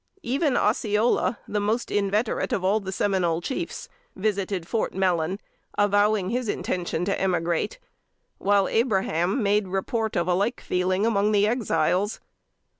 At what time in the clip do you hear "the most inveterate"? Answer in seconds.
1.47-2.51